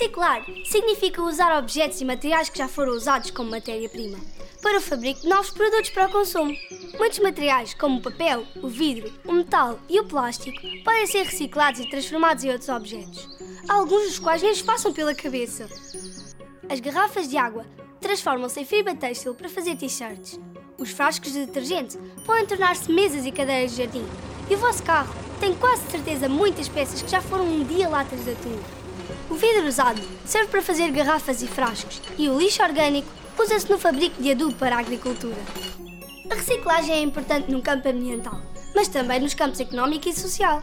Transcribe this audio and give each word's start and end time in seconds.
Reciclar 0.00 0.46
significa 0.64 1.22
usar 1.22 1.58
objetos 1.58 2.00
e 2.00 2.06
materiais 2.06 2.48
que 2.48 2.56
já 2.56 2.66
foram 2.66 2.94
usados 2.94 3.30
como 3.30 3.50
matéria-prima 3.50 4.16
para 4.62 4.78
o 4.78 4.80
fabrico 4.80 5.20
de 5.20 5.28
novos 5.28 5.50
produtos 5.50 5.90
para 5.90 6.08
o 6.08 6.10
consumo. 6.10 6.56
Muitos 6.98 7.18
materiais, 7.18 7.74
como 7.74 7.98
o 7.98 8.02
papel, 8.02 8.46
o 8.62 8.68
vidro, 8.68 9.12
o 9.26 9.32
metal 9.34 9.78
e 9.90 10.00
o 10.00 10.04
plástico, 10.06 10.58
podem 10.84 11.06
ser 11.06 11.24
reciclados 11.24 11.80
e 11.80 11.90
transformados 11.90 12.44
em 12.44 12.50
outros 12.50 12.70
objetos, 12.70 13.28
alguns 13.68 14.04
dos 14.04 14.18
quais 14.18 14.40
nem 14.40 14.56
passam 14.64 14.90
pela 14.90 15.14
cabeça. 15.14 15.68
As 16.66 16.80
garrafas 16.80 17.28
de 17.28 17.36
água 17.36 17.66
transformam-se 18.00 18.58
em 18.58 18.64
fibra 18.64 18.94
têxtil 18.94 19.34
para 19.34 19.50
fazer 19.50 19.76
t-shirts. 19.76 20.40
Os 20.78 20.90
frascos 20.92 21.30
de 21.30 21.44
detergente 21.44 21.98
podem 22.24 22.46
tornar-se 22.46 22.90
mesas 22.90 23.26
e 23.26 23.32
cadeiras 23.32 23.72
de 23.72 23.76
jardim. 23.76 24.06
E 24.48 24.54
o 24.54 24.58
vosso 24.58 24.82
carro 24.82 25.14
tem 25.38 25.54
quase 25.54 25.82
certeza 25.90 26.26
muitas 26.26 26.70
peças 26.70 27.02
que 27.02 27.10
já 27.10 27.20
foram 27.20 27.44
um 27.44 27.64
dia 27.64 27.86
latas 27.86 28.24
de 28.24 28.30
atum. 28.30 28.79
O 29.30 29.34
vidro 29.34 29.68
usado 29.68 30.02
serve 30.24 30.48
para 30.48 30.60
fazer 30.60 30.90
garrafas 30.90 31.40
e 31.40 31.46
frascos, 31.46 32.02
e 32.18 32.28
o 32.28 32.36
lixo 32.36 32.62
orgânico 32.62 33.08
usa-se 33.38 33.70
no 33.70 33.78
fabrico 33.78 34.20
de 34.20 34.32
adubo 34.32 34.54
para 34.54 34.76
a 34.76 34.80
agricultura. 34.80 35.38
A 36.28 36.34
reciclagem 36.34 36.92
é 36.92 37.00
importante 37.00 37.50
no 37.50 37.62
campo 37.62 37.88
ambiental, 37.88 38.40
mas 38.74 38.88
também 38.88 39.20
nos 39.20 39.34
campos 39.34 39.60
económico 39.60 40.08
e 40.08 40.12
social. 40.12 40.60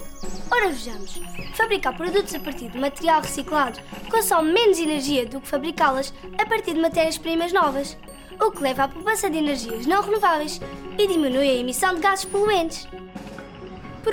Ora 0.52 0.70
vejamos, 0.70 1.20
fabricar 1.56 1.96
produtos 1.96 2.36
a 2.36 2.40
partir 2.40 2.70
de 2.70 2.78
material 2.78 3.22
reciclado 3.22 3.80
consome 4.12 4.52
menos 4.52 4.80
energia 4.80 5.26
do 5.26 5.40
que 5.40 5.48
fabricá-las 5.48 6.14
a 6.38 6.46
partir 6.46 6.74
de 6.74 6.82
matérias-primas 6.82 7.54
novas, 7.54 7.98
o 8.40 8.52
que 8.52 8.62
leva 8.62 8.84
à 8.84 8.88
poupança 8.88 9.30
de 9.30 9.38
energias 9.38 9.86
não 9.86 10.02
renováveis 10.02 10.60
e 10.98 11.08
diminui 11.08 11.50
a 11.50 11.56
emissão 11.56 11.96
de 11.96 12.02
gases 12.02 12.26
poluentes. 12.26 12.88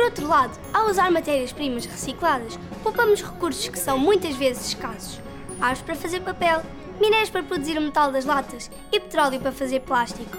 Por 0.04 0.10
outro 0.10 0.28
lado, 0.28 0.60
ao 0.70 0.90
usar 0.90 1.10
matérias-primas 1.10 1.86
recicladas, 1.86 2.58
poupamos 2.82 3.22
recursos 3.22 3.68
que 3.68 3.78
são 3.78 3.96
muitas 3.96 4.36
vezes 4.36 4.66
escassos. 4.66 5.18
Árvores 5.58 5.80
para 5.80 5.94
fazer 5.94 6.20
papel, 6.20 6.60
minérios 7.00 7.30
para 7.30 7.42
produzir 7.42 7.78
o 7.78 7.80
metal 7.80 8.12
das 8.12 8.26
latas 8.26 8.70
e 8.92 9.00
petróleo 9.00 9.40
para 9.40 9.50
fazer 9.50 9.80
plástico. 9.80 10.36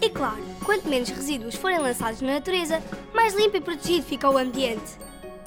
E 0.00 0.08
claro, 0.08 0.40
quanto 0.64 0.88
menos 0.88 1.08
resíduos 1.08 1.56
forem 1.56 1.80
lançados 1.80 2.20
na 2.20 2.34
natureza, 2.34 2.80
mais 3.12 3.34
limpo 3.34 3.56
e 3.56 3.60
protegido 3.60 4.06
fica 4.06 4.30
o 4.30 4.38
ambiente. 4.38 4.96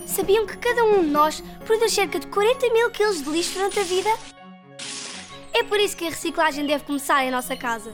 Sabiam 0.05 0.45
que 0.45 0.57
cada 0.57 0.83
um 0.83 1.03
de 1.03 1.09
nós 1.09 1.41
produz 1.65 1.93
cerca 1.93 2.19
de 2.19 2.27
40 2.27 2.73
mil 2.73 2.91
quilos 2.91 3.23
de 3.23 3.29
lixo 3.29 3.53
durante 3.53 3.79
a 3.79 3.83
vida? 3.83 4.09
É 5.53 5.63
por 5.63 5.79
isso 5.79 5.95
que 5.95 6.05
a 6.05 6.09
reciclagem 6.09 6.67
deve 6.67 6.83
começar 6.83 7.23
em 7.23 7.31
nossa 7.31 7.55
casa. 7.55 7.93